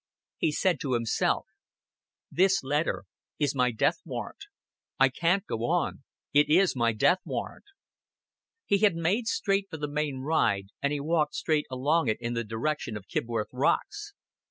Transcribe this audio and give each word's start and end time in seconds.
He 0.39 0.51
said 0.51 0.79
to 0.79 0.93
himself, 0.93 1.45
"This 2.31 2.63
letter 2.63 3.03
is 3.37 3.53
my 3.53 3.69
death 3.69 3.99
warrant. 4.03 4.45
I 4.99 5.09
can't 5.09 5.45
go 5.45 5.63
on. 5.67 6.01
It 6.33 6.49
is 6.49 6.75
my 6.75 6.91
death 6.91 7.19
warrant." 7.23 7.65
He 8.65 8.79
had 8.79 8.95
made 8.95 9.27
straight 9.27 9.67
for 9.69 9.77
the 9.77 9.87
main 9.87 10.21
ride, 10.21 10.69
and 10.81 10.91
he 10.91 10.99
walked 10.99 11.35
straight 11.35 11.67
along 11.69 12.07
it 12.07 12.17
in 12.19 12.33
the 12.33 12.43
direction 12.43 12.97
of 12.97 13.07
Kibworth 13.07 13.49
Rocks. 13.53 14.15